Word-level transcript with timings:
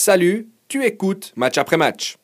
Salut, 0.00 0.46
tu 0.68 0.84
écoutes 0.84 1.32
match 1.34 1.58
après 1.58 1.76
match. 1.76 2.18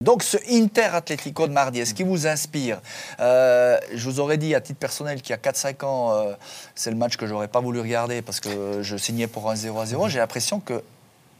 Donc 0.00 0.24
ce 0.24 0.36
Inter 0.50 0.88
Atlético 0.94 1.46
de 1.46 1.52
mardi, 1.52 1.78
est-ce 1.78 1.94
qui 1.94 2.02
vous 2.02 2.26
inspire? 2.26 2.80
Euh, 3.20 3.78
Je 3.94 4.10
vous 4.10 4.18
aurais 4.18 4.36
dit 4.36 4.52
à 4.52 4.60
titre 4.60 4.80
personnel 4.80 5.22
qu'il 5.22 5.30
y 5.30 5.34
a 5.34 5.36
4-5 5.36 5.84
ans, 5.84 6.12
euh, 6.12 6.32
c'est 6.74 6.90
le 6.90 6.96
match 6.96 7.18
que 7.18 7.28
j'aurais 7.28 7.46
pas 7.46 7.60
voulu 7.60 7.78
regarder 7.78 8.20
parce 8.20 8.40
que 8.40 8.82
je 8.82 8.96
signais 8.96 9.28
pour 9.28 9.48
un 9.48 9.54
0 9.54 9.78
à 9.78 9.86
0. 9.86 10.08
J'ai 10.08 10.18
l'impression 10.18 10.58
que 10.58 10.82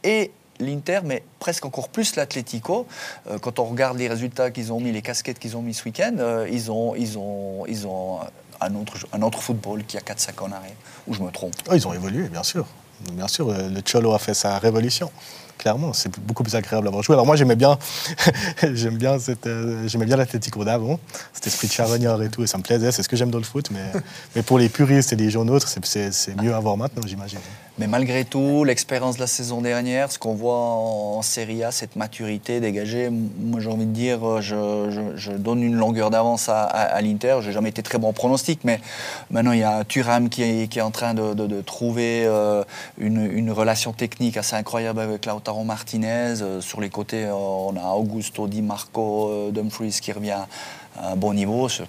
et 0.05 0.31
l'Inter, 0.61 1.01
mais 1.03 1.23
presque 1.39 1.65
encore 1.65 1.89
plus 1.89 2.15
l'Atlético, 2.15 2.87
euh, 3.29 3.37
quand 3.37 3.59
on 3.59 3.65
regarde 3.65 3.97
les 3.97 4.07
résultats 4.07 4.49
qu'ils 4.49 4.71
ont 4.71 4.79
mis, 4.79 4.93
les 4.93 5.01
casquettes 5.01 5.39
qu'ils 5.39 5.57
ont 5.57 5.61
mis 5.61 5.73
ce 5.73 5.83
week-end, 5.83 6.45
ils 6.49 6.71
ont, 6.71 6.95
ils 6.95 7.17
ont, 7.17 7.65
ils 7.67 7.85
ont 7.85 8.21
un 8.61 8.75
autre, 8.75 9.05
un 9.11 9.21
autre 9.21 9.41
football 9.41 9.83
qui 9.83 9.97
a 9.97 9.99
4-5 9.99 10.41
ans 10.41 10.45
en 10.45 10.51
arrière, 10.53 10.77
où 11.05 11.13
je 11.13 11.21
me 11.21 11.31
trompe. 11.31 11.53
Oh, 11.69 11.73
ils 11.75 11.85
ont 11.85 11.93
évolué, 11.93 12.29
bien 12.29 12.43
sûr. 12.43 12.65
Bien 13.13 13.27
sûr, 13.27 13.51
le 13.51 13.81
Cholo 13.81 14.13
a 14.13 14.19
fait 14.19 14.33
sa 14.33 14.57
révolution 14.59 15.11
clairement. 15.57 15.93
C'est 15.93 16.17
beaucoup 16.19 16.43
plus 16.43 16.55
agréable 16.55 16.87
à 16.87 16.91
voir 16.91 17.03
jouer. 17.03 17.13
Alors 17.13 17.25
moi, 17.25 17.35
j'aimais 17.35 17.55
bien, 17.55 17.77
j'aime 18.73 18.97
bien 18.97 19.17
euh, 19.45 19.87
bien 20.05 20.17
d'avant, 20.63 20.99
cet 21.33 21.47
esprit 21.47 21.67
de 21.67 21.73
charognard 21.73 22.21
et 22.23 22.29
tout, 22.29 22.43
et 22.43 22.47
ça 22.47 22.57
me 22.57 22.63
plaisait. 22.63 22.91
C'est 22.91 23.03
ce 23.03 23.09
que 23.09 23.15
j'aime 23.15 23.31
dans 23.31 23.37
le 23.37 23.43
foot. 23.43 23.69
Mais, 23.71 24.01
mais 24.35 24.43
pour 24.43 24.59
les 24.59 24.69
puristes 24.69 25.13
et 25.13 25.15
les 25.15 25.29
gens 25.29 25.47
autres, 25.47 25.67
c'est 25.67 26.41
mieux 26.41 26.53
à 26.53 26.59
voir 26.59 26.77
maintenant, 26.77 27.03
j'imagine. 27.05 27.39
Mais 27.79 27.85
malgré 27.85 28.25
tout, 28.25 28.63
l'expérience 28.63 29.17
de 29.17 29.21
la 29.21 29.27
saison 29.27 29.61
dernière, 29.61 30.11
ce 30.11 30.17
qu'on 30.17 30.33
voit 30.33 30.57
en, 30.57 31.21
Serie 31.21 31.63
A, 31.63 31.71
cette 31.71 31.95
maturité 31.95 32.59
dégagée, 32.59 33.09
moi 33.11 33.59
j'ai 33.59 33.69
envie 33.69 33.85
de 33.85 33.91
dire, 33.91 34.41
je, 34.41 35.31
donne 35.37 35.61
une 35.61 35.75
longueur 35.75 36.09
d'avance 36.09 36.49
à, 36.49 36.63
à, 36.63 37.01
l'Inter. 37.01 37.37
J'ai 37.41 37.51
jamais 37.51 37.69
été 37.69 37.83
très 37.83 37.99
bon 37.99 38.13
pronostic, 38.13 38.61
mais 38.63 38.79
maintenant 39.29 39.51
il 39.51 39.59
y 39.59 39.63
a 39.63 39.83
Thuram 39.83 40.29
qui 40.29 40.41
est, 40.41 40.67
qui 40.67 40.79
est 40.79 40.81
en 40.81 40.91
train 40.91 41.13
de, 41.13 41.61
trouver 41.61 42.23
euh, 42.25 42.63
une, 42.97 43.51
relation 43.51 43.93
technique 43.93 44.37
assez 44.37 44.55
incroyable 44.55 44.99
avec 44.99 45.25
Lautaro 45.25 45.63
Martinez. 45.63 46.41
Euh, 46.41 46.61
sur 46.61 46.81
les 46.81 46.89
côtés, 46.89 47.25
euh, 47.25 47.33
on 47.33 47.75
a 47.75 47.93
Augusto 47.93 48.47
Di 48.47 48.61
Marco 48.61 49.51
Dumfries 49.51 49.99
qui 50.01 50.11
revient 50.11 50.41
à 50.99 51.11
un 51.11 51.15
bon 51.15 51.33
niveau. 51.33 51.69
Ça, 51.69 51.83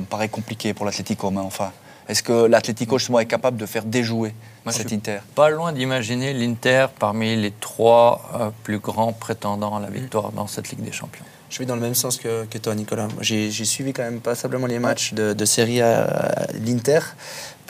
me 0.00 0.06
paraît 0.06 0.28
compliqué 0.28 0.74
pour 0.74 0.84
l'Atlético, 0.84 1.30
mais 1.30 1.40
enfin. 1.40 1.72
Est-ce 2.08 2.22
que 2.22 2.46
l'Atlético 2.46 2.98
justement 2.98 3.20
est 3.20 3.26
capable 3.26 3.56
de 3.56 3.66
faire 3.66 3.84
déjouer 3.84 4.34
cet 4.70 4.92
Inter? 4.92 5.18
Pas 5.34 5.50
loin 5.50 5.72
d'imaginer 5.72 6.34
l'Inter 6.34 6.86
parmi 6.98 7.36
les 7.36 7.50
trois 7.50 8.30
euh, 8.34 8.50
plus 8.62 8.78
grands 8.78 9.12
prétendants 9.12 9.76
à 9.76 9.80
la 9.80 9.88
victoire 9.88 10.32
dans 10.32 10.46
cette 10.46 10.68
Ligue 10.70 10.82
des 10.82 10.92
Champions. 10.92 11.24
Je 11.50 11.58
vais 11.60 11.66
dans 11.66 11.76
le 11.76 11.80
même 11.80 11.94
sens 11.94 12.18
que, 12.18 12.58
toi, 12.58 12.74
Nicolas. 12.74 13.08
J'ai 13.20 13.50
suivi 13.50 13.92
quand 13.92 14.02
même 14.02 14.20
passablement 14.20 14.66
les 14.66 14.80
matchs 14.80 15.14
de, 15.14 15.32
de 15.34 15.44
Serie 15.44 15.80
A 15.82 16.34
l'Inter 16.64 17.00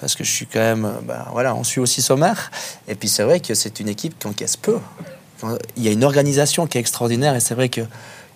parce 0.00 0.14
que 0.14 0.24
je 0.24 0.30
suis 0.30 0.46
quand 0.46 0.60
même, 0.60 0.90
ben, 1.04 1.26
voilà, 1.32 1.54
on 1.54 1.64
suit 1.64 1.80
aussi 1.80 2.02
sommaire. 2.02 2.50
Et 2.88 2.94
puis 2.94 3.08
c'est 3.08 3.22
vrai 3.22 3.40
que 3.40 3.54
c'est 3.54 3.80
une 3.80 3.88
équipe 3.88 4.18
qui 4.18 4.26
encaisse 4.26 4.56
peu. 4.56 4.78
Il 5.76 5.82
y 5.82 5.88
a 5.88 5.92
une 5.92 6.04
organisation 6.04 6.66
qui 6.66 6.78
est 6.78 6.80
extraordinaire 6.80 7.34
et 7.34 7.40
c'est 7.40 7.54
vrai 7.54 7.68
que 7.68 7.82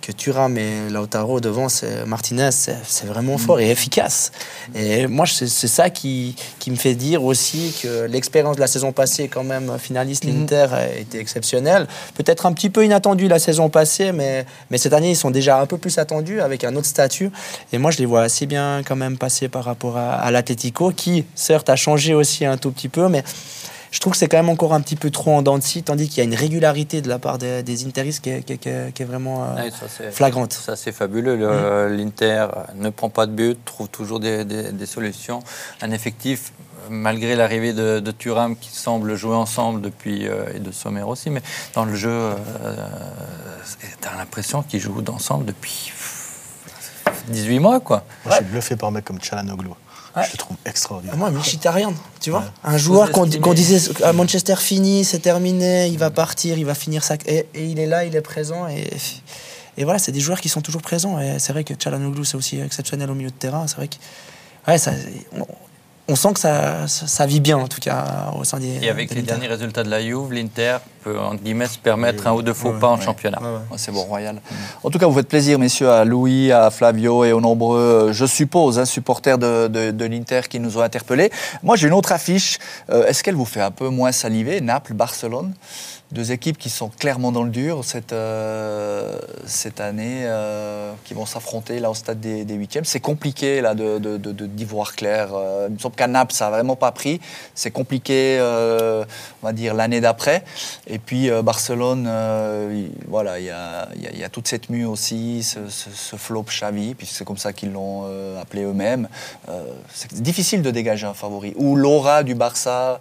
que 0.09 0.13
Thuram 0.13 0.57
et 0.57 0.89
Lautaro 0.89 1.39
devant, 1.39 1.67
Martinez, 2.07 2.51
c'est 2.51 3.05
vraiment 3.05 3.35
mm. 3.35 3.39
fort 3.39 3.61
et 3.61 3.71
efficace. 3.71 4.33
Et 4.75 5.07
moi, 5.07 5.27
c'est 5.27 5.47
ça 5.49 5.91
qui, 5.91 6.35
qui, 6.59 6.71
me 6.71 6.77
fait 6.77 6.95
dire 6.95 7.23
aussi 7.25 7.75
que 7.83 8.07
l'expérience 8.07 8.57
de 8.57 8.63
la 8.63 8.69
saison 8.69 8.93
passée, 8.93 9.29
quand 9.29 9.45
même, 9.45 9.79
finaliste, 9.79 10.25
mm. 10.25 10.29
l'Inter, 10.29 10.67
a 10.73 10.89
été 10.89 11.19
exceptionnelle. 11.19 11.87
Peut-être 12.15 12.47
un 12.47 12.55
petit 12.55 12.71
peu 12.71 12.87
inattendue 12.87 13.29
la 13.29 13.39
saison 13.39 13.69
passée, 13.69 14.13
mais, 14.13 14.47
mais 14.71 14.79
cette 14.79 14.95
année, 14.95 15.11
ils 15.11 15.17
sont 15.17 15.31
déjà 15.31 15.61
un 15.61 15.67
peu 15.67 15.77
plus 15.77 15.99
attendus 15.99 16.41
avec 16.41 16.65
un 16.65 16.75
autre 16.75 16.87
statut. 16.87 17.31
Et 17.75 17.77
moi, 17.77 17.91
je 17.91 17.99
les 17.99 18.07
vois 18.07 18.23
assez 18.23 18.47
bien 18.47 18.81
quand 18.87 18.97
même 18.97 19.19
passer 19.19 19.49
par 19.49 19.65
rapport 19.65 19.99
à, 19.99 20.15
à 20.15 20.31
l'Atletico, 20.31 20.91
qui, 20.91 21.27
certes, 21.35 21.69
a 21.69 21.77
changé 21.77 22.15
aussi 22.15 22.47
un 22.47 22.57
tout 22.57 22.71
petit 22.71 22.89
peu, 22.89 23.11
mais 23.11 23.23
je 23.91 24.01
trouve 24.01 24.13
que 24.13 24.19
c'est 24.19 24.29
quand 24.29 24.37
même 24.37 24.49
encore 24.49 24.75
un 24.75 24.81
petit 24.81 24.97
peu 24.97 25.11
trop 25.11 25.33
en 25.33 25.43
dents 25.43 25.59
de 25.59 25.63
scie, 25.63 25.83
tandis 25.83 26.09
qu'il 26.09 26.19
y 26.19 26.21
a 26.21 26.25
une 26.25 26.35
régularité 26.35 27.01
de 27.01 27.09
la 27.09 27.19
part 27.19 27.39
des, 27.39 27.63
des 27.63 27.87
Interistes 27.87 28.23
qui 28.23 28.31
est, 28.31 29.05
vraiment 29.05 29.45
euh, 29.45 30.11
flagrante. 30.11 30.53
Ça, 30.53 30.77
c'est 30.77 30.93
fabuleux. 30.93 31.37
Mm. 31.37 31.97
L'Inter 31.97 32.47
ne 32.75 32.91
prend 32.91 33.09
pas 33.09 33.27
de 33.27 33.33
but, 33.33 33.59
trouve 33.65 33.89
toujours 33.89 34.21
des, 34.21 34.87
solutions. 34.87 35.41
Un 35.83 35.91
effectif, 35.91 36.53
malgré 36.91 37.37
l'arrivée 37.37 37.73
de, 37.73 38.01
de, 38.01 38.11
Thuram, 38.11 38.57
qui 38.57 38.71
semble 38.71 39.15
jouer 39.15 39.35
ensemble 39.35 39.81
depuis, 39.81 40.27
euh, 40.27 40.45
et 40.55 40.61
de 40.61 40.71
Sommer 40.73 41.03
aussi, 41.03 41.31
mais 41.31 41.43
dans 41.75 41.85
le 41.85 41.95
jeu, 41.95 42.11
euh, 42.11 42.35
tu 44.01 44.09
as 44.09 44.17
l'impression 44.17 44.63
qu'ils 44.63 44.81
jouent 44.81 45.05
ensemble 45.09 45.45
depuis 45.47 45.93
18 47.29 47.59
mois. 47.59 47.81
Quoi. 47.81 48.05
Moi, 48.25 48.35
je 48.35 48.43
suis 48.43 48.51
bluffé 48.53 48.77
par 48.77 48.89
un 48.89 48.93
mec 48.93 49.05
comme 49.05 49.21
Chalanoglu. 49.21 49.71
Je 50.25 50.33
le 50.33 50.39
trouve 50.39 50.57
extraordinaire. 50.65 51.17
Moi, 51.17 51.31
Mkhitaryan, 51.31 51.95
tu 52.21 52.31
vois 52.31 52.45
Un 52.65 52.79
joueur 52.79 53.11
qu'on 53.13 53.27
disait 53.27 53.93
à 54.03 54.13
Manchester 54.13 54.57
fini, 54.57 55.05
c'est 55.05 55.21
terminé, 55.21 55.89
il 55.89 55.99
va 55.99 56.11
partir, 56.11 56.59
il 56.59 56.65
va 56.65 56.75
finir 56.75 57.05
sa... 57.05 57.17
Et, 57.27 57.47
il 57.55 57.79
est 57.79 57.87
là, 57.87 58.05
il 58.05 58.15
est 58.17 58.21
présent. 58.21 58.69
Et, 58.69 58.89
et 59.77 59.85
voilà, 59.85 59.99
c'est 59.99 60.13
des 60.13 60.21
joueurs 60.21 60.41
qui 60.41 60.49
sont 60.49 60.61
toujours 60.61 60.83
présents. 60.83 61.21
Et 61.21 61.39
c'est 61.39 61.53
vrai 61.53 61.65
que 61.65 61.75
Chalanoglu, 61.79 62.25
c'est 62.25 62.37
aussi 62.37 62.61
exceptionnel 62.61 63.11
au 63.11 63.15
milieu 63.15 63.31
de 63.31 63.35
terrain. 63.35 63.67
C'est 63.67 63.77
vrai 63.77 63.89
que... 63.89 63.97
Ouais, 64.67 64.79
ça, 64.79 64.93
on 66.09 66.17
sent 66.17 66.33
que 66.35 66.41
ça, 66.41 66.89
ça, 66.89 67.27
vit 67.27 67.41
bien, 67.41 67.59
en 67.59 67.69
tout 67.69 67.81
cas, 67.81 68.33
au 68.39 68.45
sein 68.45 68.59
des. 68.59 68.79
Et 68.83 68.89
avec 68.89 69.15
les 69.15 69.23
derniers 69.23 69.47
résultats 69.47 69.83
de 69.83 69.91
la 69.91 70.03
Juve, 70.03 70.33
l'Inter 70.33 70.79
peut, 71.03 71.19
en 71.19 71.35
guillemets, 71.35 71.67
se 71.67 71.79
permettre 71.79 72.27
un 72.27 72.33
ou 72.33 72.43
deux 72.43 72.53
faux 72.53 72.73
pas 72.73 72.89
en 72.89 73.01
championnat. 73.01 73.41
C'est 73.77 73.93
bon, 73.93 74.03
Royal. 74.03 74.41
En 74.83 74.91
tout 74.91 74.99
cas, 74.99 75.07
vous 75.07 75.15
faites 75.15 75.29
plaisir, 75.29 75.59
messieurs, 75.59 75.91
à 75.91 76.05
Louis, 76.05 76.53
à 76.53 76.71
Flavio 76.71 77.25
et 77.25 77.33
aux 77.33 77.41
nombreux, 77.41 78.11
je 78.13 78.27
suppose, 78.27 78.79
hein, 78.79 78.85
supporters 78.85 79.39
de, 79.39 79.69
de, 79.69 80.05
l'Inter 80.05 80.43
qui 80.49 80.61
nous 80.61 80.79
ont 80.79 80.83
interpellés. 80.83 81.31
Moi, 81.63 81.77
j'ai 81.77 81.89
une 81.89 81.95
autre 81.95 82.13
affiche. 82.13 82.59
Euh, 82.91 83.07
est-ce 83.07 83.23
qu'elle 83.23 83.37
vous 83.37 83.45
fait 83.45 83.61
un 83.61 83.71
peu 83.71 83.89
moins 83.89 84.13
saliver 84.13 84.61
Naples, 84.61 84.95
Barcelone? 84.95 85.55
Deux 86.11 86.33
équipes 86.33 86.57
qui 86.57 86.71
sont 86.71 86.89
clairement 86.89 87.33
dans 87.33 87.43
le 87.43 87.51
dur 87.51 87.85
cette, 87.85 88.15
euh, 88.15 89.19
cette 89.45 89.79
année, 89.79 90.23
euh, 90.23 90.95
qui 91.05 91.13
vont 91.13 91.27
s'affronter 91.27 91.81
là 91.81 91.91
au 91.91 91.95
stade 91.95 92.19
des, 92.19 92.47
des 92.47 92.55
huitièmes. 92.55 92.87
C'est 92.87 93.01
compliqué 93.01 93.61
là 93.61 93.75
de, 93.75 93.99
de, 93.99 94.17
de, 94.17 94.47
d'y 94.47 94.65
voir 94.65 94.95
clair. 94.97 95.29
Euh, 95.35 95.67
il 95.69 95.75
me 95.75 95.79
semble 95.79 95.97
qu'à 95.97 96.07
Naples, 96.07 96.33
ça 96.33 96.47
n'a 96.47 96.53
vraiment 96.53 96.77
pas 96.77 96.93
pris. 96.93 97.21
C'est 97.55 97.71
compliqué, 97.71 98.39
on 98.41 99.47
va 99.47 99.53
dire, 99.53 99.75
l'année 99.75 100.01
d'après. 100.01 100.45
Et 100.87 100.98
puis 100.99 101.31
Barcelone, 101.43 102.09
voilà, 103.09 103.39
il 103.39 103.47
y 103.47 103.51
a, 104.25 104.29
toute 104.31 104.49
cette 104.49 104.71
mue 104.71 104.85
aussi, 104.85 105.43
ce, 105.43 106.17
flop 106.17 106.45
Xavi, 106.45 106.95
puisque 106.95 107.15
c'est 107.15 107.25
comme 107.25 107.39
ça 107.39 107.53
qu'ils 107.53 107.73
l'ont 107.73 108.05
appelé 108.41 108.65
eux-mêmes. 108.65 109.09
c'est 109.93 110.15
difficile 110.23 110.63
de 110.63 110.71
dégager 110.71 111.07
un 111.07 111.15
favori. 111.15 111.55
Ou 111.57 111.77
l'aura 111.77 112.23
du 112.23 112.35
Barça, 112.35 113.01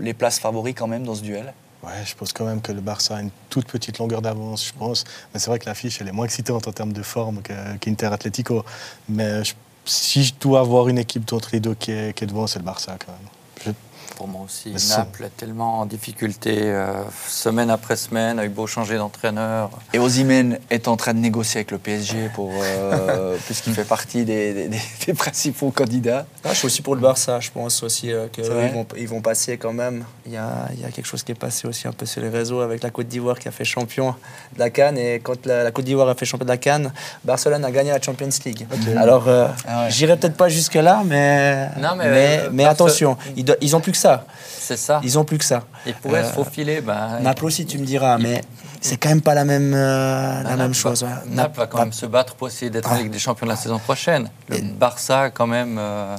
les 0.00 0.14
places 0.14 0.38
favoris 0.38 0.74
quand 0.76 0.86
même 0.86 1.04
dans 1.04 1.14
ce 1.14 1.22
duel 1.22 1.52
Ouais, 1.82 1.90
je 2.04 2.14
pense 2.14 2.32
quand 2.32 2.44
même 2.44 2.60
que 2.60 2.70
le 2.70 2.80
Barça 2.80 3.16
a 3.16 3.20
une 3.20 3.30
toute 3.50 3.66
petite 3.66 3.98
longueur 3.98 4.22
d'avance, 4.22 4.68
je 4.68 4.72
pense. 4.72 5.04
Mais 5.34 5.40
c'est 5.40 5.48
vrai 5.48 5.58
que 5.58 5.66
l'affiche, 5.66 6.00
elle 6.00 6.06
est 6.06 6.12
moins 6.12 6.26
excitante 6.26 6.68
en 6.68 6.72
termes 6.72 6.92
de 6.92 7.02
forme 7.02 7.42
qu'Inter 7.80 8.06
Atletico. 8.06 8.64
Mais 9.08 9.42
si 9.84 10.22
je 10.22 10.32
dois 10.40 10.60
avoir 10.60 10.88
une 10.88 10.98
équipe 10.98 11.24
d'entre 11.24 11.48
les 11.52 11.58
deux 11.58 11.74
qui 11.74 11.90
est 11.90 12.26
devant, 12.26 12.46
c'est 12.46 12.60
le 12.60 12.64
Barça 12.64 12.96
quand 13.04 13.12
même 13.12 13.74
pour 14.16 14.28
moi 14.28 14.42
aussi. 14.44 14.74
Naples 14.90 15.24
est 15.24 15.36
tellement 15.36 15.80
en 15.80 15.86
difficulté 15.86 16.58
euh, 16.62 17.02
semaine 17.28 17.70
après 17.70 17.96
semaine, 17.96 18.38
avec 18.38 18.52
beau 18.52 18.66
changer 18.66 18.96
d'entraîneur. 18.96 19.70
Et 19.92 19.98
Ozymen 19.98 20.58
est 20.70 20.88
en 20.88 20.96
train 20.96 21.14
de 21.14 21.18
négocier 21.18 21.58
avec 21.58 21.70
le 21.70 21.78
PSG 21.78 22.30
pour, 22.34 22.50
euh, 22.52 23.36
puisqu'il 23.46 23.74
fait 23.74 23.84
partie 23.84 24.24
des, 24.24 24.70
principaux 25.16 25.70
candidats. 25.70 26.26
Ah, 26.44 26.50
je 26.52 26.58
suis 26.58 26.66
aussi 26.66 26.82
pour 26.82 26.94
le 26.94 27.00
Barça. 27.00 27.40
Je 27.40 27.50
pense 27.50 27.82
aussi 27.82 28.12
euh, 28.12 28.28
qu'ils 28.28 28.44
vont, 28.44 28.86
ils 28.96 29.08
vont 29.08 29.20
passer 29.20 29.56
quand 29.58 29.72
même. 29.72 30.04
Il 30.26 30.32
y, 30.32 30.36
a, 30.36 30.68
il 30.72 30.80
y, 30.80 30.84
a, 30.84 30.90
quelque 30.90 31.06
chose 31.06 31.22
qui 31.22 31.32
est 31.32 31.36
passé 31.36 31.66
aussi 31.66 31.88
un 31.88 31.92
peu 31.92 32.06
sur 32.06 32.22
les 32.22 32.28
réseaux 32.28 32.60
avec 32.60 32.82
la 32.82 32.90
Côte 32.90 33.08
d'Ivoire 33.08 33.38
qui 33.38 33.48
a 33.48 33.50
fait 33.50 33.64
champion 33.64 34.14
de 34.54 34.58
la 34.58 34.70
Cannes. 34.70 34.98
Et 34.98 35.20
quand 35.20 35.46
la, 35.46 35.70
Côte 35.70 35.84
d'Ivoire 35.84 36.08
a 36.08 36.14
fait 36.14 36.24
champion 36.24 36.44
de 36.44 36.50
la 36.50 36.58
Cannes, 36.58 36.92
Barcelone 37.24 37.64
a 37.64 37.70
gagné 37.70 37.90
la 37.90 38.00
Champions 38.00 38.28
League. 38.44 38.66
Alors, 38.96 39.28
ah 39.28 39.88
j'irai 39.88 40.16
peut-être 40.16 40.36
pas 40.36 40.48
jusque-là, 40.48 41.02
mais, 41.04 41.68
mais, 41.96 42.48
mais, 42.50 42.64
attention, 42.64 43.16
ils, 43.36 43.44
ils 43.60 43.76
ont 43.76 43.80
plus 43.80 43.91
que 43.92 43.98
ça. 43.98 44.24
C'est 44.44 44.76
ça. 44.76 45.00
Ils 45.04 45.18
ont 45.18 45.24
plus 45.24 45.38
que 45.38 45.44
ça. 45.44 45.62
Ils 45.86 45.94
pourraient 45.94 46.24
se 46.24 46.30
euh, 46.30 46.32
faufiler. 46.32 46.80
Ben, 46.80 47.20
Naples 47.20 47.44
aussi, 47.44 47.66
tu 47.66 47.78
me 47.78 47.84
diras, 47.84 48.18
mais 48.18 48.40
c'est 48.80 48.96
quand 48.96 49.08
même 49.08 49.22
pas 49.22 49.34
la 49.34 49.44
même, 49.44 49.72
euh, 49.74 50.42
la 50.42 50.56
même 50.56 50.74
chose. 50.74 51.06
Naples 51.26 51.58
va 51.58 51.66
quand 51.66 51.78
même 51.78 51.92
se 51.92 52.06
battre 52.06 52.34
pour 52.34 52.48
essayer 52.48 52.70
d'être 52.70 52.90
en 52.90 52.96
Ligue 52.96 53.10
des 53.10 53.18
Champions 53.18 53.46
la 53.46 53.56
saison 53.56 53.78
prochaine. 53.78 54.28
Le 54.48 54.60
Barça, 54.60 55.30
quand 55.30 55.46
même, 55.46 55.76
euh, 55.78 56.16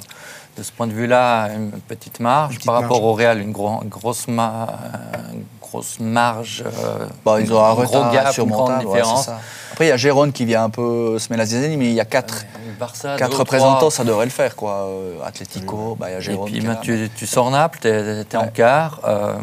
de 0.57 0.63
ce 0.63 0.71
point 0.71 0.87
de 0.87 0.93
vue-là, 0.93 1.49
une 1.53 1.71
petite 1.71 2.19
marge. 2.19 2.59
Par 2.65 2.75
rapport 2.75 3.03
au 3.03 3.13
Real, 3.13 3.39
une, 3.39 3.51
grosse, 3.51 3.83
grosse 3.89 4.27
marge. 5.99 6.63
Bon, 7.25 7.37
ils 7.37 7.51
ont 7.51 7.63
un 7.63 7.73
gros 7.73 8.11
gap, 8.11 8.37
une 8.37 8.45
grande 8.45 8.79
différence. 8.79 9.29
Après, 9.71 9.85
il 9.85 9.89
y 9.89 9.91
a 9.91 9.97
Jérôme 9.97 10.31
qui 10.31 10.45
vient 10.45 10.65
un 10.65 10.69
peu 10.69 11.17
se 11.17 11.33
la 11.33 11.45
zizanie, 11.45 11.77
mais 11.77 11.87
il 11.87 11.93
y 11.93 11.99
a 11.99 12.05
quatre, 12.05 12.45
quatre 13.17 13.39
représentants, 13.39 13.89
ça 13.89 14.03
devrait 14.03 14.25
le 14.25 14.31
faire. 14.31 14.55
quoi. 14.55 14.87
Euh, 14.87 15.23
Atlético, 15.23 15.95
bah, 15.99 16.19
Jérôme. 16.19 16.47
Et 16.49 16.59
puis, 16.59 16.69
tu, 16.81 17.09
tu, 17.15 17.27
sors 17.27 17.49
Naples, 17.51 17.79
tu 17.81 17.87
es, 17.87 18.35
en 18.35 18.47
quart. 18.47 19.01
Euh, 19.05 19.33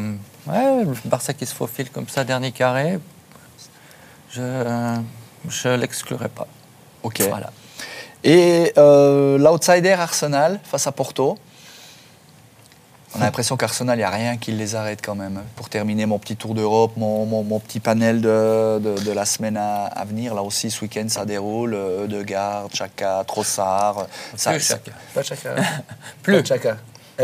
ouais, 0.46 0.84
le 0.84 0.92
Barça 1.04 1.32
qui 1.32 1.46
se 1.46 1.54
faufile 1.54 1.90
comme 1.90 2.08
ça, 2.08 2.24
dernier 2.24 2.52
carré, 2.52 2.98
je 4.32 4.40
ne 4.40 5.76
l'exclurai 5.76 6.28
pas. 6.28 6.46
Ok. 7.02 7.22
Voilà. 7.28 7.50
Et 8.22 8.72
euh, 8.76 9.38
l'outsider 9.38 9.92
Arsenal 9.92 10.60
face 10.62 10.86
à 10.86 10.92
Porto 10.92 11.38
On 13.16 13.20
a 13.20 13.24
l'impression 13.24 13.56
qu'Arsenal, 13.56 13.96
il 13.96 14.02
n'y 14.02 14.04
a 14.04 14.10
rien 14.10 14.36
qui 14.36 14.52
les 14.52 14.76
arrête 14.76 15.00
quand 15.04 15.16
même. 15.16 15.40
Pour 15.56 15.68
terminer 15.68 16.06
mon 16.06 16.18
petit 16.20 16.36
tour 16.36 16.54
d'Europe, 16.54 16.92
mon, 16.96 17.26
mon- 17.26 17.42
mon 17.42 17.58
petit 17.58 17.80
panel 17.80 18.20
de, 18.20 18.78
de- 18.78 19.00
de 19.02 19.10
la 19.12 19.24
semaine 19.24 19.56
à, 19.56 19.86
à 19.86 20.04
venir, 20.04 20.32
là 20.34 20.42
aussi 20.42 20.70
ce 20.70 20.80
week-end 20.82 21.06
ça 21.08 21.24
déroule. 21.24 21.74
Euh, 21.74 22.04
Odegaard, 22.04 22.68
Chaka, 22.72 23.24
Trossard. 23.26 24.06
Ça, 24.36 24.52
Plus 24.52 24.60
ça- 24.60 24.74
Chaka. 24.76 24.92
Pas 25.12 25.22
Chaka. 25.24 25.50
Plus. 26.22 26.42
Pas 26.42 26.44
Chaka. 26.44 26.76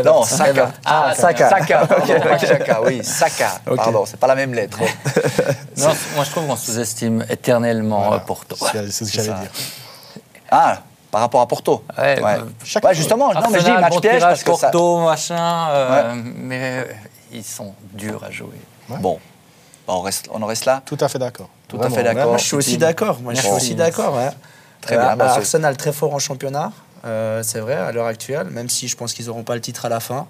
Non. 0.03 0.23
Saka. 0.23 0.49
Everton. 0.49 0.71
Ah, 0.85 1.13
Saka. 1.15 1.49
Saka. 1.49 1.87
pas 1.87 2.37
Chaka, 2.37 2.81
oui, 2.85 2.99
Saka. 3.03 3.61
Ok. 3.67 3.77
Pardon, 3.77 4.05
c'est 4.05 4.17
pas 4.19 4.27
la 4.27 4.35
même 4.35 4.53
lettre. 4.53 4.79
Non, 5.77 5.89
moi 6.15 6.23
je 6.25 6.31
trouve 6.31 6.47
qu'on 6.47 6.55
sous-estime 6.55 7.23
éternellement 7.29 7.99
Voilà. 8.01 8.15
euh, 8.17 8.19
Porto. 8.25 8.55
C'est 8.59 8.91
ce 8.91 9.03
que 9.05 9.09
j'allais 9.11 9.39
dire. 9.39 9.51
Ah, 10.51 10.81
par 11.17 11.21
rapport 11.23 11.41
à 11.41 11.47
Porto. 11.47 11.83
Ouais, 11.97 12.21
Ouais. 12.21 12.35
euh, 12.37 12.79
Ouais, 12.83 12.93
justement, 12.93 13.33
non, 13.33 13.41
mais 13.49 13.57
je 13.57 13.63
dis 13.63 13.71
Arsenal, 13.71 13.81
match 13.81 13.93
bon 13.93 13.99
piège 14.01 14.21
parce 14.21 14.43
que 14.43 14.53
ça. 14.53 14.69
Porto, 14.69 14.99
machin, 14.99 15.67
euh, 15.71 16.13
mais 16.35 16.59
euh, 16.87 16.93
ils 17.31 17.43
sont 17.43 17.73
durs 17.93 18.23
à 18.23 18.29
jouer. 18.29 18.53
Bon, 18.87 19.19
Bah, 19.87 19.93
on, 19.95 20.01
reste, 20.01 20.29
on 20.31 20.39
en 20.43 20.45
reste 20.45 20.65
là 20.65 20.83
Tout 20.85 20.97
à 21.01 21.07
fait 21.09 21.17
d'accord. 21.17 21.49
Tout 21.67 21.81
à 21.81 21.89
fait 21.89 22.03
d'accord. 22.03 22.27
Moi, 22.27 22.37
je 22.37 22.43
suis 22.43 22.55
aussi 22.55 22.77
d'accord. 22.77 23.19
Moi, 23.19 23.33
je 23.33 23.39
suis 23.39 23.49
Bon. 23.49 23.55
aussi 23.55 23.73
d'accord. 23.73 24.15
ouais. 24.15 24.29
Très 24.81 24.95
Euh, 24.95 24.99
bien, 24.99 25.15
bah, 25.15 25.29
c'est- 25.33 25.39
Arsenal 25.39 25.75
très 25.75 25.91
fort 25.91 26.13
en 26.13 26.19
championnat, 26.19 26.71
euh, 27.03 27.41
c'est 27.41 27.61
vrai, 27.61 27.73
à 27.73 27.91
l'heure 27.91 28.05
actuelle, 28.05 28.47
même 28.51 28.69
si 28.69 28.87
je 28.87 28.95
pense 28.95 29.11
qu'ils 29.13 29.25
n'auront 29.25 29.41
pas 29.43 29.55
le 29.55 29.61
titre 29.61 29.85
à 29.85 29.89
la 29.89 29.99
fin. 29.99 30.27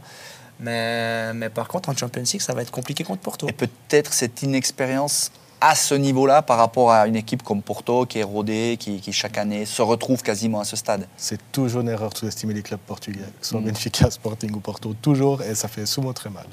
Mais, 0.62 1.34
mais 1.34 1.50
par 1.50 1.68
contre, 1.68 1.90
en 1.90 1.96
Champions 1.98 2.24
League, 2.24 2.42
ça 2.42 2.54
va 2.54 2.62
être 2.62 2.72
compliqué 2.72 3.04
contre 3.04 3.22
Porto. 3.22 3.46
Et 3.50 3.52
peut-être 3.52 4.14
cette 4.14 4.42
inexpérience 4.42 5.32
à 5.62 5.76
ce 5.76 5.94
niveau-là 5.94 6.42
par 6.42 6.58
rapport 6.58 6.92
à 6.92 7.08
une 7.08 7.16
équipe 7.16 7.44
comme 7.44 7.62
Porto 7.62 8.06
qui 8.06 8.20
est 8.20 8.24
rodée, 8.24 8.78
qui, 8.80 9.00
qui, 9.02 9.12
chaque 9.12 9.38
année 9.38 9.66
se 9.66 9.82
retrouve 9.82 10.24
quasiment 10.24 10.62
à 10.62 10.66
ce 10.66 10.76
stade? 10.76 11.08
C'est 11.18 11.40
toujours 11.52 11.82
une 11.82 11.90
erreur 11.90 12.10
de 12.12 12.18
sous-estimer 12.18 12.54
les 12.54 12.62
clubs 12.62 12.80
portugais, 12.80 13.20
que 13.20 13.46
ce 13.46 13.50
soit 13.50 13.58
Mm. 13.62 13.66
Benfica, 13.66 14.10
Sporting 14.12 14.52
ou 14.56 14.60
Porto, 14.60 14.94
toujours, 15.02 15.42
et 15.42 15.56
ça 15.56 15.68
fait 15.68 15.86
souvent 15.86 16.14
très 16.14 16.30
mal. 16.30 16.46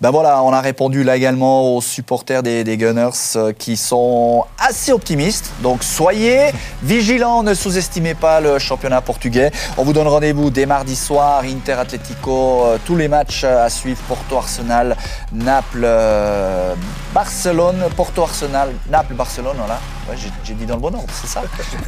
Ben 0.00 0.10
voilà, 0.10 0.42
on 0.42 0.52
a 0.52 0.60
répondu 0.60 1.02
là 1.04 1.16
également 1.16 1.74
aux 1.74 1.80
supporters 1.80 2.42
des, 2.42 2.64
des 2.64 2.76
Gunners 2.76 3.10
euh, 3.36 3.52
qui 3.52 3.76
sont 3.76 4.44
assez 4.58 4.92
optimistes. 4.92 5.50
Donc 5.62 5.82
soyez 5.82 6.50
vigilants, 6.82 7.42
ne 7.42 7.54
sous-estimez 7.54 8.14
pas 8.14 8.40
le 8.40 8.58
championnat 8.58 9.00
portugais. 9.00 9.50
On 9.76 9.84
vous 9.84 9.92
donne 9.92 10.06
rendez-vous 10.08 10.50
dès 10.50 10.66
mardi 10.66 10.94
soir, 10.94 11.42
Inter 11.44 11.72
Atlético, 11.72 12.64
euh, 12.66 12.78
tous 12.84 12.96
les 12.96 13.08
matchs 13.08 13.44
à 13.44 13.68
suivre, 13.70 14.00
Porto 14.08 14.36
Arsenal, 14.36 14.96
Naples, 15.32 15.82
euh, 15.84 16.74
Barcelone, 17.20 17.82
Porto 17.96 18.22
Arsenal, 18.24 18.74
Naples, 18.90 19.14
Barcelone, 19.14 19.56
voilà. 19.56 19.80
Ouais, 20.06 20.16
j'ai- 20.18 20.30
j'ai 20.44 20.52
dit 20.52 20.66
dans 20.66 20.74
le 20.74 20.80
bon 20.82 20.94
ordre, 20.94 21.08
c'est 21.18 21.26
ça 21.28 21.42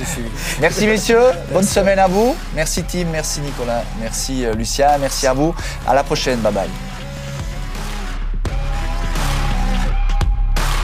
Merci 0.61 0.87
messieurs, 0.87 1.31
bonne 1.53 1.65
semaine 1.67 1.99
à 1.99 2.07
vous. 2.09 2.35
Merci 2.55 2.83
Tim, 2.85 3.05
merci 3.13 3.41
Nicolas, 3.43 3.83
merci 4.01 4.47
euh, 4.47 4.55
Lucien, 4.55 4.97
merci 4.99 5.27
à 5.27 5.35
vous. 5.35 5.55
À 5.87 5.93
la 5.95 6.03
prochaine, 6.03 6.39
bye 6.41 6.51
bye. 6.53 6.88